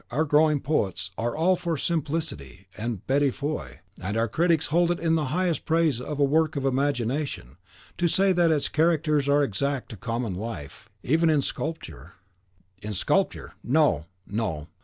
Our 0.09 0.25
growing 0.25 0.61
poets 0.61 1.11
are 1.15 1.37
all 1.37 1.55
for 1.55 1.77
simplicity 1.77 2.65
and 2.75 3.05
Betty 3.05 3.29
Foy; 3.29 3.81
and 4.01 4.17
our 4.17 4.27
critics 4.27 4.65
hold 4.73 4.89
it 4.89 4.97
the 4.99 5.25
highest 5.25 5.65
praise 5.67 6.01
of 6.01 6.19
a 6.19 6.23
work 6.23 6.55
of 6.55 6.65
imagination, 6.65 7.57
to 7.99 8.07
say 8.07 8.33
that 8.33 8.49
its 8.49 8.67
characters 8.67 9.29
are 9.29 9.43
exact 9.43 9.89
to 9.89 9.97
common 9.97 10.33
life, 10.33 10.89
even 11.03 11.29
in 11.29 11.43
sculpture" 11.43 12.13
"In 12.81 12.93
sculpture! 12.93 13.53
No, 13.63 14.07
no! 14.25 14.69